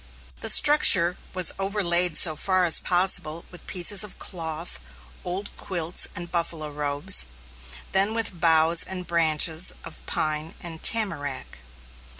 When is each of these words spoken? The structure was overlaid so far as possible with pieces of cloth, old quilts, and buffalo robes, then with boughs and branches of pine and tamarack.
The 0.39 0.49
structure 0.49 1.15
was 1.35 1.51
overlaid 1.59 2.17
so 2.17 2.35
far 2.35 2.65
as 2.65 2.79
possible 2.79 3.45
with 3.51 3.67
pieces 3.67 4.03
of 4.03 4.17
cloth, 4.17 4.79
old 5.23 5.51
quilts, 5.57 6.07
and 6.15 6.31
buffalo 6.31 6.71
robes, 6.71 7.27
then 7.91 8.15
with 8.15 8.39
boughs 8.39 8.81
and 8.83 9.05
branches 9.05 9.71
of 9.83 10.03
pine 10.07 10.55
and 10.59 10.81
tamarack. 10.81 11.59